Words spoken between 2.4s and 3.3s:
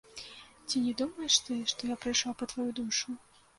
па тваю душу?